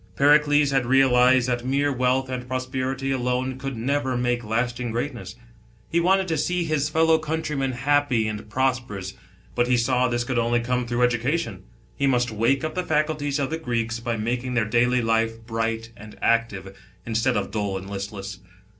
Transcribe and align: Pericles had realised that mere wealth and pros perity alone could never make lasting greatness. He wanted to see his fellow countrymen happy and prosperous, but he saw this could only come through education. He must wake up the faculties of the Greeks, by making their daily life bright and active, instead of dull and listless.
Pericles 0.15 0.71
had 0.71 0.87
realised 0.87 1.47
that 1.47 1.63
mere 1.63 1.93
wealth 1.93 2.27
and 2.27 2.47
pros 2.47 2.65
perity 2.65 3.11
alone 3.13 3.59
could 3.59 3.77
never 3.77 4.17
make 4.17 4.43
lasting 4.43 4.89
greatness. 4.89 5.35
He 5.91 5.99
wanted 5.99 6.27
to 6.29 6.39
see 6.39 6.63
his 6.63 6.89
fellow 6.89 7.19
countrymen 7.19 7.73
happy 7.73 8.27
and 8.27 8.49
prosperous, 8.49 9.13
but 9.53 9.67
he 9.67 9.77
saw 9.77 10.07
this 10.07 10.23
could 10.23 10.39
only 10.39 10.59
come 10.59 10.87
through 10.87 11.03
education. 11.03 11.65
He 11.95 12.07
must 12.07 12.31
wake 12.31 12.63
up 12.63 12.73
the 12.73 12.81
faculties 12.81 13.37
of 13.37 13.51
the 13.51 13.59
Greeks, 13.59 13.99
by 13.99 14.17
making 14.17 14.55
their 14.55 14.65
daily 14.65 15.03
life 15.03 15.39
bright 15.45 15.91
and 15.95 16.17
active, 16.19 16.75
instead 17.05 17.37
of 17.37 17.51
dull 17.51 17.77
and 17.77 17.87
listless. 17.87 18.39